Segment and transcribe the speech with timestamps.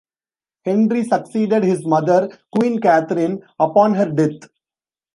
[0.65, 4.49] Henry succeeded his mother, Queen Catherine, upon her death.